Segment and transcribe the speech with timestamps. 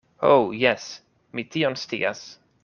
[0.27, 0.87] Ho, jes,
[1.39, 2.25] mi tion scias.